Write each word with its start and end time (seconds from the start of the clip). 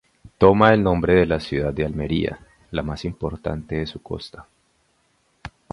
Toma 0.39 0.73
el 0.73 0.81
nombre 0.81 1.13
de 1.13 1.27
la 1.27 1.39
ciudad 1.39 1.71
de 1.71 1.85
Almería, 1.85 2.39
la 2.71 2.81
más 2.81 3.05
importante 3.05 3.75
de 3.75 3.85
su 3.85 4.01
costa. 4.01 4.47